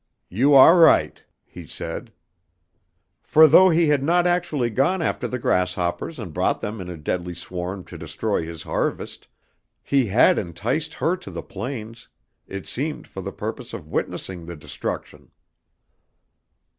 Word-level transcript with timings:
"You 0.29 0.55
ah 0.55 0.69
right," 0.71 1.23
he 1.45 1.67
said. 1.67 2.11
For 3.21 3.47
though 3.47 3.69
he 3.69 3.89
had 3.89 4.01
not 4.01 4.25
actually 4.25 4.71
gone 4.71 4.99
after 4.99 5.27
the 5.27 5.37
grasshoppers 5.37 6.17
and 6.17 6.33
brought 6.33 6.59
them 6.59 6.81
in 6.81 6.89
a 6.89 6.97
deadly 6.97 7.35
swarm 7.35 7.83
to 7.85 7.99
destroy 7.99 8.43
his 8.43 8.63
harvest, 8.63 9.27
he 9.83 10.07
had 10.07 10.39
enticed 10.39 10.95
her 10.95 11.15
to 11.17 11.29
the 11.29 11.43
plains 11.43 12.07
it 12.47 12.67
seemed 12.67 13.05
for 13.05 13.21
the 13.21 13.31
purpose 13.31 13.73
of 13.73 13.89
witnessing 13.89 14.47
the 14.47 14.55
destruction. 14.55 15.29